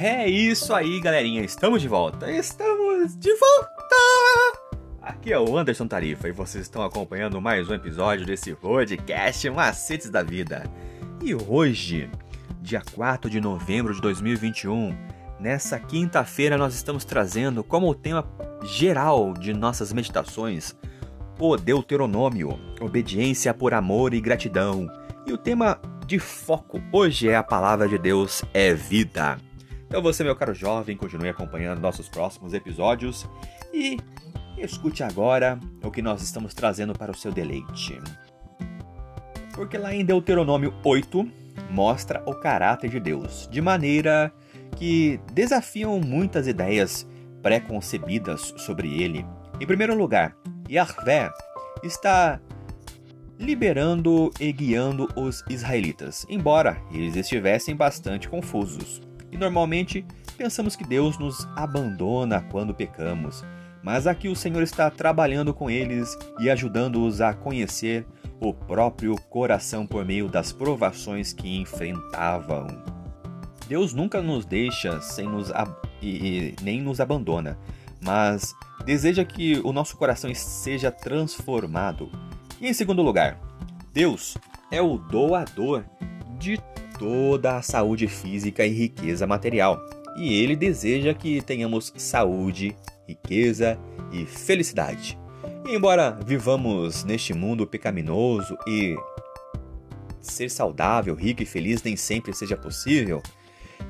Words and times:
É 0.00 0.28
isso 0.30 0.72
aí, 0.72 1.00
galerinha. 1.00 1.42
Estamos 1.42 1.82
de 1.82 1.88
volta. 1.88 2.30
Estamos 2.30 3.16
de 3.16 3.34
volta! 3.34 4.78
Aqui 5.02 5.32
é 5.32 5.40
o 5.40 5.58
Anderson 5.58 5.88
Tarifa 5.88 6.28
e 6.28 6.32
vocês 6.32 6.62
estão 6.62 6.84
acompanhando 6.84 7.40
mais 7.40 7.68
um 7.68 7.74
episódio 7.74 8.24
desse 8.24 8.54
podcast 8.54 9.50
Macetes 9.50 10.08
da 10.08 10.22
Vida. 10.22 10.62
E 11.20 11.34
hoje, 11.34 12.08
dia 12.62 12.80
4 12.94 13.28
de 13.28 13.40
novembro 13.40 13.92
de 13.92 14.00
2021, 14.00 14.96
nessa 15.40 15.80
quinta-feira 15.80 16.56
nós 16.56 16.76
estamos 16.76 17.04
trazendo 17.04 17.64
como 17.64 17.92
tema 17.92 18.24
geral 18.62 19.34
de 19.34 19.52
nossas 19.52 19.92
meditações 19.92 20.76
o 21.40 21.56
Deuteronômio, 21.56 22.56
obediência 22.80 23.52
por 23.52 23.74
amor 23.74 24.14
e 24.14 24.20
gratidão. 24.20 24.88
E 25.26 25.32
o 25.32 25.36
tema 25.36 25.80
de 26.06 26.20
foco 26.20 26.80
hoje 26.92 27.28
é 27.28 27.34
a 27.34 27.42
palavra 27.42 27.88
de 27.88 27.98
Deus 27.98 28.44
é 28.54 28.72
vida. 28.72 29.47
Então 29.88 30.02
você, 30.02 30.22
meu 30.22 30.36
caro 30.36 30.52
jovem, 30.54 30.96
continue 30.96 31.30
acompanhando 31.30 31.80
nossos 31.80 32.10
próximos 32.10 32.52
episódios 32.52 33.26
e 33.72 33.96
escute 34.58 35.02
agora 35.02 35.58
o 35.82 35.90
que 35.90 36.02
nós 36.02 36.22
estamos 36.22 36.52
trazendo 36.52 36.92
para 36.92 37.10
o 37.10 37.16
seu 37.16 37.32
deleite. 37.32 37.98
Porque 39.54 39.78
lá 39.78 39.94
em 39.94 40.04
Deuteronômio 40.04 40.74
8 40.84 41.26
mostra 41.70 42.22
o 42.26 42.34
caráter 42.34 42.90
de 42.90 43.00
Deus, 43.00 43.48
de 43.50 43.62
maneira 43.62 44.30
que 44.76 45.18
desafiam 45.32 45.98
muitas 45.98 46.46
ideias 46.46 47.08
pré-concebidas 47.42 48.52
sobre 48.58 49.02
ele. 49.02 49.24
Em 49.58 49.66
primeiro 49.66 49.96
lugar, 49.96 50.36
Yahvé 50.68 51.30
está 51.82 52.38
liberando 53.38 54.30
e 54.38 54.52
guiando 54.52 55.08
os 55.16 55.42
israelitas, 55.48 56.26
embora 56.28 56.80
eles 56.92 57.16
estivessem 57.16 57.74
bastante 57.74 58.28
confusos. 58.28 59.07
E 59.30 59.36
normalmente 59.36 60.04
pensamos 60.36 60.76
que 60.76 60.84
Deus 60.84 61.18
nos 61.18 61.46
abandona 61.56 62.40
quando 62.50 62.74
pecamos, 62.74 63.44
mas 63.82 64.06
aqui 64.06 64.28
o 64.28 64.36
Senhor 64.36 64.62
está 64.62 64.90
trabalhando 64.90 65.52
com 65.52 65.70
eles 65.70 66.16
e 66.40 66.50
ajudando-os 66.50 67.20
a 67.20 67.32
conhecer 67.34 68.06
o 68.40 68.52
próprio 68.52 69.16
coração 69.28 69.86
por 69.86 70.04
meio 70.04 70.28
das 70.28 70.52
provações 70.52 71.32
que 71.32 71.56
enfrentavam. 71.56 72.66
Deus 73.68 73.92
nunca 73.92 74.22
nos 74.22 74.46
deixa 74.46 75.00
sem 75.00 75.28
nos 75.28 75.50
e, 76.00 76.08
e 76.08 76.56
nem 76.62 76.80
nos 76.80 77.00
abandona, 77.00 77.58
mas 78.00 78.54
deseja 78.84 79.24
que 79.24 79.60
o 79.64 79.72
nosso 79.72 79.96
coração 79.96 80.34
seja 80.34 80.90
transformado. 80.90 82.10
E 82.60 82.68
em 82.68 82.72
segundo 82.72 83.02
lugar, 83.02 83.38
Deus 83.92 84.38
é 84.70 84.80
o 84.80 84.96
doador 84.96 85.84
de 86.38 86.58
toda 86.98 87.56
a 87.56 87.62
saúde 87.62 88.06
física 88.06 88.64
e 88.64 88.70
riqueza 88.70 89.26
material. 89.26 89.80
E 90.16 90.34
ele 90.42 90.56
deseja 90.56 91.14
que 91.14 91.40
tenhamos 91.40 91.92
saúde, 91.96 92.74
riqueza 93.06 93.78
e 94.12 94.24
felicidade. 94.26 95.18
E 95.66 95.74
embora 95.74 96.18
vivamos 96.24 97.04
neste 97.04 97.34
mundo 97.34 97.66
pecaminoso 97.66 98.56
e 98.66 98.96
ser 100.20 100.50
saudável, 100.50 101.14
rico 101.14 101.42
e 101.42 101.46
feliz 101.46 101.82
nem 101.82 101.96
sempre 101.96 102.34
seja 102.34 102.56
possível, 102.56 103.22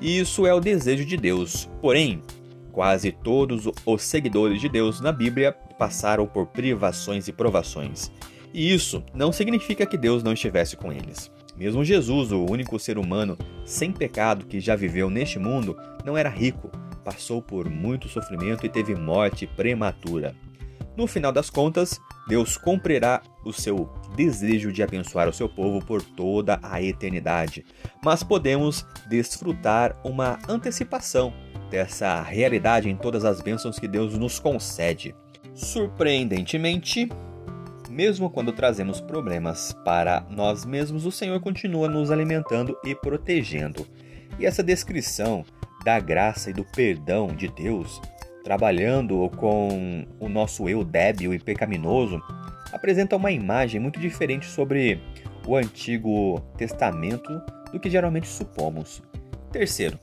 isso 0.00 0.46
é 0.46 0.52
o 0.52 0.60
desejo 0.60 1.04
de 1.04 1.16
Deus. 1.16 1.68
Porém, 1.80 2.22
quase 2.72 3.12
todos 3.12 3.68
os 3.84 4.02
seguidores 4.02 4.60
de 4.60 4.68
Deus 4.68 5.00
na 5.00 5.12
Bíblia 5.12 5.52
passaram 5.78 6.26
por 6.26 6.46
privações 6.46 7.28
e 7.28 7.32
provações. 7.32 8.10
E 8.52 8.72
isso 8.72 9.04
não 9.14 9.32
significa 9.32 9.86
que 9.86 9.96
Deus 9.96 10.22
não 10.22 10.32
estivesse 10.32 10.76
com 10.76 10.92
eles. 10.92 11.30
Mesmo 11.56 11.84
Jesus, 11.84 12.32
o 12.32 12.44
único 12.44 12.78
ser 12.78 12.98
humano 12.98 13.36
sem 13.64 13.90
pecado 13.90 14.44
que 14.44 14.60
já 14.60 14.76
viveu 14.76 15.08
neste 15.08 15.38
mundo, 15.38 15.76
não 16.04 16.16
era 16.16 16.28
rico, 16.28 16.70
passou 17.04 17.40
por 17.40 17.70
muito 17.70 18.08
sofrimento 18.08 18.66
e 18.66 18.68
teve 18.68 18.94
morte 18.94 19.46
prematura. 19.46 20.34
No 20.96 21.06
final 21.06 21.30
das 21.30 21.50
contas, 21.50 22.00
Deus 22.26 22.56
cumprirá 22.56 23.22
o 23.44 23.52
seu 23.52 23.88
desejo 24.16 24.72
de 24.72 24.82
abençoar 24.82 25.28
o 25.28 25.32
seu 25.32 25.48
povo 25.48 25.84
por 25.84 26.02
toda 26.02 26.58
a 26.62 26.82
eternidade, 26.82 27.64
mas 28.02 28.22
podemos 28.22 28.86
desfrutar 29.08 29.94
uma 30.02 30.38
antecipação 30.48 31.32
dessa 31.70 32.22
realidade 32.22 32.88
em 32.88 32.96
todas 32.96 33.24
as 33.24 33.40
bênçãos 33.40 33.78
que 33.78 33.86
Deus 33.86 34.16
nos 34.16 34.38
concede. 34.38 35.14
Surpreendentemente, 35.54 37.08
mesmo 37.96 38.28
quando 38.28 38.52
trazemos 38.52 39.00
problemas 39.00 39.72
para 39.82 40.22
nós 40.28 40.66
mesmos, 40.66 41.06
o 41.06 41.10
Senhor 41.10 41.40
continua 41.40 41.88
nos 41.88 42.10
alimentando 42.10 42.76
e 42.84 42.94
protegendo. 42.94 43.86
E 44.38 44.44
essa 44.44 44.62
descrição 44.62 45.46
da 45.82 45.98
graça 45.98 46.50
e 46.50 46.52
do 46.52 46.62
perdão 46.62 47.28
de 47.28 47.48
Deus, 47.48 48.02
trabalhando 48.44 49.30
com 49.38 50.06
o 50.20 50.28
nosso 50.28 50.68
eu 50.68 50.84
débil 50.84 51.32
e 51.32 51.38
pecaminoso, 51.38 52.20
apresenta 52.70 53.16
uma 53.16 53.32
imagem 53.32 53.80
muito 53.80 53.98
diferente 53.98 54.44
sobre 54.44 55.00
o 55.46 55.56
Antigo 55.56 56.38
Testamento 56.58 57.40
do 57.72 57.80
que 57.80 57.88
geralmente 57.88 58.28
supomos. 58.28 59.02
Terceiro, 59.50 59.98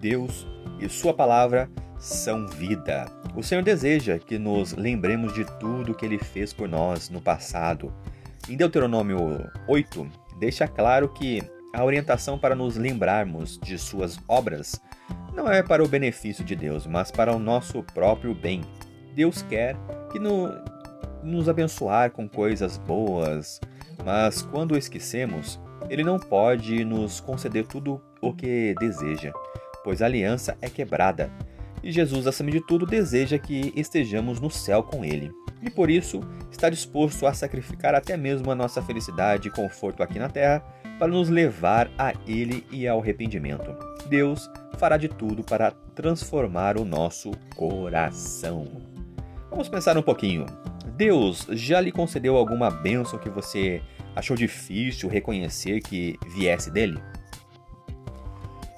Deus 0.00 0.46
e 0.80 0.88
Sua 0.88 1.12
palavra 1.12 1.68
são 1.98 2.46
vida. 2.46 3.04
O 3.36 3.42
Senhor 3.42 3.62
deseja 3.64 4.16
que 4.16 4.38
nos 4.38 4.74
lembremos 4.74 5.34
de 5.34 5.44
tudo 5.58 5.94
que 5.94 6.06
Ele 6.06 6.18
fez 6.18 6.52
por 6.52 6.68
nós 6.68 7.10
no 7.10 7.20
passado. 7.20 7.92
Em 8.48 8.56
Deuteronômio 8.56 9.50
8, 9.66 10.08
deixa 10.38 10.68
claro 10.68 11.08
que 11.08 11.42
a 11.74 11.84
orientação 11.84 12.38
para 12.38 12.54
nos 12.54 12.76
lembrarmos 12.76 13.58
de 13.58 13.76
Suas 13.76 14.20
obras 14.28 14.80
não 15.34 15.50
é 15.50 15.64
para 15.64 15.82
o 15.82 15.88
benefício 15.88 16.44
de 16.44 16.54
Deus, 16.54 16.86
mas 16.86 17.10
para 17.10 17.34
o 17.34 17.38
nosso 17.40 17.82
próprio 17.82 18.32
bem. 18.34 18.60
Deus 19.16 19.42
quer 19.42 19.76
que 20.12 20.20
no, 20.20 20.48
nos 21.20 21.48
abençoar 21.48 22.12
com 22.12 22.28
coisas 22.28 22.78
boas, 22.78 23.60
mas 24.04 24.42
quando 24.42 24.78
esquecemos, 24.78 25.58
Ele 25.90 26.04
não 26.04 26.20
pode 26.20 26.84
nos 26.84 27.18
conceder 27.18 27.66
tudo 27.66 28.00
o 28.20 28.32
que 28.32 28.76
deseja, 28.78 29.32
pois 29.82 30.00
a 30.00 30.06
aliança 30.06 30.56
é 30.62 30.70
quebrada 30.70 31.32
e 31.84 31.92
Jesus, 31.92 32.26
acima 32.26 32.50
de 32.50 32.62
tudo, 32.62 32.86
deseja 32.86 33.38
que 33.38 33.70
estejamos 33.76 34.40
no 34.40 34.50
céu 34.50 34.82
com 34.82 35.04
Ele. 35.04 35.30
E 35.62 35.68
por 35.68 35.90
isso 35.90 36.20
está 36.50 36.70
disposto 36.70 37.26
a 37.26 37.34
sacrificar 37.34 37.94
até 37.94 38.16
mesmo 38.16 38.50
a 38.50 38.54
nossa 38.54 38.80
felicidade 38.80 39.48
e 39.48 39.50
conforto 39.50 40.02
aqui 40.02 40.18
na 40.18 40.30
terra 40.30 40.64
para 40.98 41.08
nos 41.08 41.28
levar 41.28 41.90
a 41.98 42.14
Ele 42.26 42.66
e 42.70 42.88
ao 42.88 43.00
arrependimento. 43.00 43.76
Deus 44.08 44.50
fará 44.78 44.96
de 44.96 45.08
tudo 45.08 45.44
para 45.44 45.72
transformar 45.94 46.78
o 46.78 46.86
nosso 46.86 47.32
coração. 47.54 48.66
Vamos 49.50 49.68
pensar 49.68 49.98
um 49.98 50.02
pouquinho. 50.02 50.46
Deus 50.96 51.46
já 51.50 51.82
lhe 51.82 51.92
concedeu 51.92 52.36
alguma 52.36 52.70
bênção 52.70 53.18
que 53.18 53.28
você 53.28 53.82
achou 54.16 54.36
difícil 54.36 55.08
reconhecer 55.08 55.80
que 55.80 56.18
viesse 56.34 56.70
dele? 56.70 56.98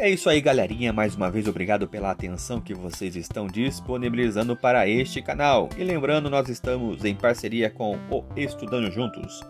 É 0.00 0.08
isso 0.08 0.30
aí, 0.30 0.40
galerinha. 0.40 0.94
Mais 0.94 1.14
uma 1.14 1.30
vez, 1.30 1.46
obrigado 1.46 1.86
pela 1.86 2.10
atenção 2.10 2.58
que 2.58 2.72
vocês 2.72 3.14
estão 3.16 3.46
disponibilizando 3.46 4.56
para 4.56 4.88
este 4.88 5.20
canal. 5.20 5.68
E 5.76 5.84
lembrando, 5.84 6.30
nós 6.30 6.48
estamos 6.48 7.04
em 7.04 7.14
parceria 7.14 7.68
com 7.68 7.98
o 8.10 8.24
Estudando 8.34 8.90
Juntos. 8.90 9.42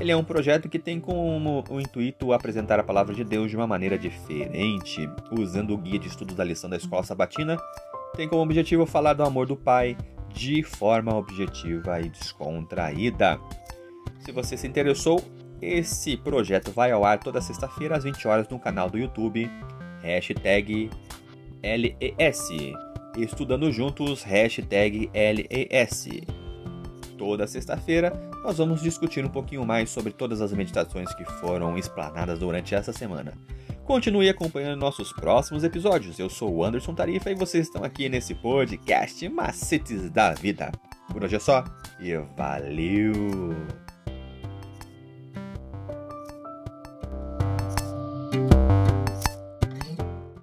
Ele 0.00 0.10
é 0.10 0.16
um 0.16 0.24
projeto 0.24 0.68
que 0.68 0.80
tem 0.80 0.98
como 0.98 1.62
o 1.70 1.80
intuito 1.80 2.32
apresentar 2.32 2.80
a 2.80 2.82
palavra 2.82 3.14
de 3.14 3.22
Deus 3.22 3.48
de 3.48 3.56
uma 3.56 3.64
maneira 3.64 3.96
diferente, 3.96 5.08
usando 5.38 5.72
o 5.72 5.78
guia 5.78 6.00
de 6.00 6.08
estudos 6.08 6.34
da 6.34 6.42
lição 6.42 6.68
da 6.68 6.78
escola 6.78 7.04
sabatina. 7.04 7.56
Tem 8.16 8.28
como 8.28 8.42
objetivo 8.42 8.84
falar 8.84 9.12
do 9.12 9.22
amor 9.22 9.46
do 9.46 9.56
Pai 9.56 9.96
de 10.34 10.64
forma 10.64 11.14
objetiva 11.14 12.00
e 12.00 12.08
descontraída. 12.08 13.38
Se 14.18 14.32
você 14.32 14.56
se 14.56 14.66
interessou, 14.66 15.22
esse 15.60 16.16
projeto 16.16 16.72
vai 16.72 16.90
ao 16.90 17.04
ar 17.04 17.20
toda 17.20 17.40
sexta-feira 17.40 17.96
às 17.96 18.02
20 18.02 18.26
horas 18.26 18.48
no 18.48 18.58
canal 18.58 18.90
do 18.90 18.98
YouTube 18.98 19.48
hashtag 20.02 20.90
LES. 21.62 22.48
Estudando 23.16 23.70
juntos, 23.70 24.22
hashtag 24.22 25.10
LES. 25.12 26.08
Toda 27.16 27.46
sexta-feira 27.46 28.12
nós 28.42 28.58
vamos 28.58 28.82
discutir 28.82 29.24
um 29.24 29.28
pouquinho 29.28 29.64
mais 29.64 29.90
sobre 29.90 30.12
todas 30.12 30.40
as 30.40 30.52
meditações 30.52 31.14
que 31.14 31.24
foram 31.24 31.78
explanadas 31.78 32.38
durante 32.38 32.74
essa 32.74 32.92
semana. 32.92 33.32
Continue 33.84 34.28
acompanhando 34.28 34.80
nossos 34.80 35.12
próximos 35.12 35.64
episódios. 35.64 36.18
Eu 36.18 36.28
sou 36.28 36.52
o 36.52 36.64
Anderson 36.64 36.94
Tarifa 36.94 37.30
e 37.30 37.34
vocês 37.34 37.66
estão 37.66 37.84
aqui 37.84 38.08
nesse 38.08 38.34
podcast 38.34 39.28
Macetes 39.28 40.10
da 40.10 40.32
Vida. 40.32 40.72
Por 41.12 41.24
hoje 41.24 41.36
é 41.36 41.40
só 41.40 41.64
e 42.00 42.16
valeu! 42.36 43.81